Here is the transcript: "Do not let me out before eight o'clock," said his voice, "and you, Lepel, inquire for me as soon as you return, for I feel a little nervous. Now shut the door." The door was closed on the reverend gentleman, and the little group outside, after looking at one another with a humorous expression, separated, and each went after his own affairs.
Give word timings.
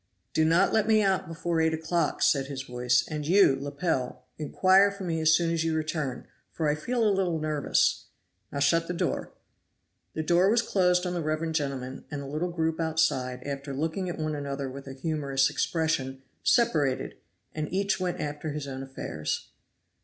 "Do 0.33 0.43
not 0.45 0.73
let 0.73 0.87
me 0.87 1.03
out 1.03 1.27
before 1.27 1.61
eight 1.61 1.75
o'clock," 1.75 2.23
said 2.23 2.47
his 2.47 2.63
voice, 2.63 3.07
"and 3.07 3.23
you, 3.27 3.55
Lepel, 3.61 4.23
inquire 4.39 4.89
for 4.89 5.03
me 5.03 5.21
as 5.21 5.35
soon 5.35 5.51
as 5.53 5.63
you 5.63 5.75
return, 5.75 6.25
for 6.51 6.67
I 6.67 6.73
feel 6.73 7.07
a 7.07 7.13
little 7.13 7.37
nervous. 7.37 8.05
Now 8.51 8.57
shut 8.61 8.87
the 8.87 8.95
door." 8.95 9.31
The 10.15 10.23
door 10.23 10.49
was 10.49 10.63
closed 10.63 11.05
on 11.05 11.13
the 11.13 11.21
reverend 11.21 11.53
gentleman, 11.53 12.05
and 12.09 12.19
the 12.19 12.25
little 12.25 12.49
group 12.49 12.79
outside, 12.79 13.43
after 13.43 13.75
looking 13.75 14.09
at 14.09 14.17
one 14.17 14.33
another 14.33 14.67
with 14.71 14.87
a 14.87 14.93
humorous 14.93 15.51
expression, 15.51 16.23
separated, 16.43 17.17
and 17.53 17.71
each 17.71 17.99
went 17.99 18.19
after 18.19 18.49
his 18.53 18.67
own 18.67 18.81
affairs. 18.81 19.49